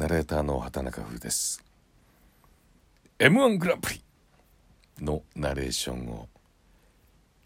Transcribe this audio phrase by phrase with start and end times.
[0.00, 1.62] ナレーターの畑中風です。
[3.18, 4.02] M1 グランプリ
[5.04, 6.26] のナレーションを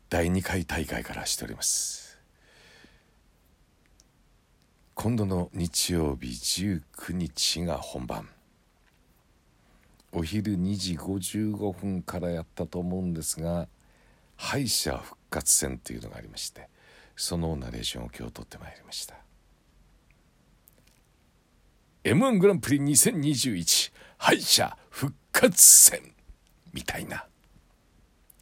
[0.08, 2.16] 第2回大会からしております。
[4.94, 8.28] 今度の日曜日19日が本番。
[10.12, 13.66] お昼2時55分からやったと思うんですが
[14.36, 16.68] 敗者復活戦というのがありまして
[17.16, 19.16] そのナレーションを今日撮ってまいりました。
[22.06, 26.02] M 1グランプリ2021敗者復活戦。
[26.74, 27.24] みたいな。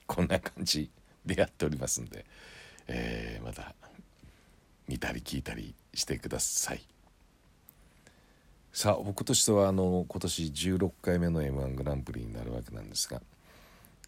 [0.09, 0.91] こんな感じ
[1.25, 2.27] でやっておりますんで、
[2.89, 3.73] えー、また
[4.89, 6.83] 見たり聞いたりしてください。
[8.73, 13.23] さあ僕としてはあの今年16回目の m 1グランプリになるわけなんですが、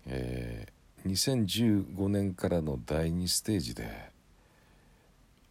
[0.08, 4.10] えー、2015年からの第2ステージで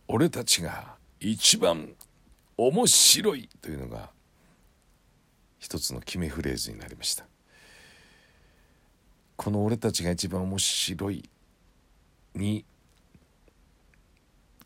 [0.09, 1.93] 俺たちが一番
[2.57, 4.11] 面白いというのが
[5.59, 7.25] 一つの決めフレーズになりました。
[9.35, 11.29] この「俺たちが一番面白い」
[12.35, 12.65] に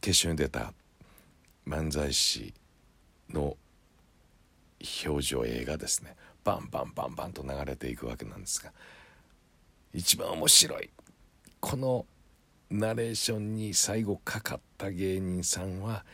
[0.01, 0.73] 決勝に出た
[1.65, 2.53] 漫才師
[3.29, 3.57] の
[5.05, 6.15] 表情映画ですね。
[6.47, 8.71] バンバンバンバンと流れていくわけなんですが
[9.93, 10.89] 一番面白い
[11.59, 12.05] この
[12.69, 16.05] ナレーションに最後かかった芸人さんは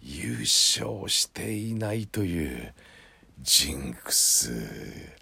[0.00, 2.74] 優勝していないという
[3.40, 4.52] ジンクス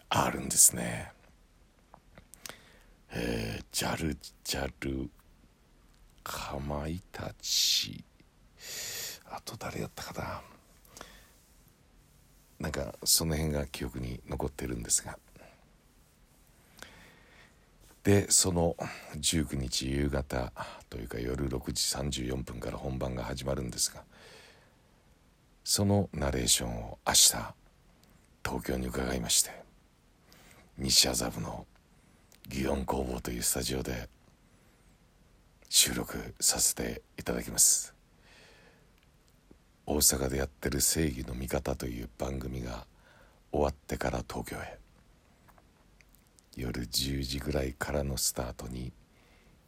[0.08, 1.12] あるんですね。
[3.10, 5.10] えー、ジャルジャル
[6.22, 8.04] かまいたち。
[9.30, 10.42] あと誰やったかな。
[12.60, 15.18] なんかその辺が記憶に残ってるんですが。
[18.04, 18.76] でその
[19.16, 20.52] 19日夕方
[20.90, 24.04] というか夜6時34分から本番が始まるんですが
[25.64, 27.54] そのナレーションを明日
[28.44, 29.50] 東京に伺いまして
[30.76, 31.66] 西麻布の
[32.50, 34.10] 祇園工房というスタジオで
[35.70, 37.94] 収録させていただきます。
[39.86, 42.86] 大阪でやってる「正義の味方」という番組が
[43.50, 44.78] 終わってから東京へ。
[46.56, 48.92] 夜10時ぐらいからのスタートに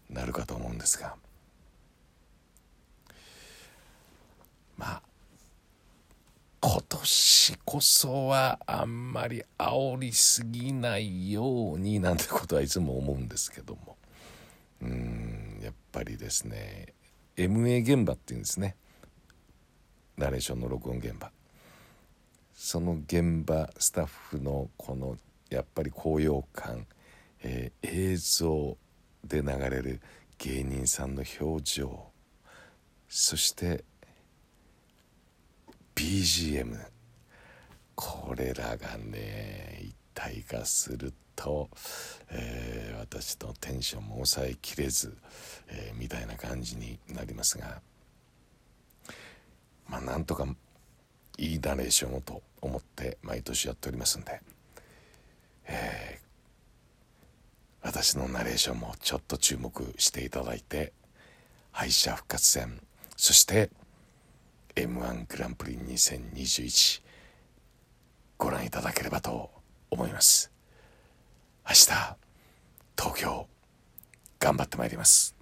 [0.09, 1.17] なるかと思うんですが
[4.77, 5.03] まあ
[6.61, 6.81] 今
[7.47, 13.97] 年こそはあんまり煽りすぎないようになんてことはいつも思うんですけども。
[14.83, 16.93] うんやっぱりですね
[17.37, 18.75] MA 現場っていうんですね。
[20.17, 21.31] ナレーションの録音現場。
[22.53, 25.17] その現場スタッフのこの
[25.49, 26.87] やっぱり高揚感、
[27.43, 28.77] えー、映像
[29.25, 30.01] で流れる
[30.39, 32.07] 芸人さんの表情
[33.09, 33.85] そして
[35.95, 36.96] BGM
[37.97, 41.69] これらがね一体化すると、
[42.31, 45.17] えー、私のテンションも抑えきれず、
[45.69, 47.81] えー、みたいな感じになりますが
[49.89, 50.47] まあなんとか
[51.39, 54.41] いいナレーションをと思って毎年やっておりますんで。
[55.69, 60.93] えー、私のナレーションもちょっと注目していただいて
[61.73, 62.81] 敗者復活戦
[63.17, 63.71] そして
[64.77, 67.03] m 1グランプリ2021
[68.39, 69.51] ご覧いただければと
[69.91, 70.51] 思います。
[71.69, 72.17] 明日
[72.99, 73.47] 東京
[74.39, 75.36] 頑張ってまいります。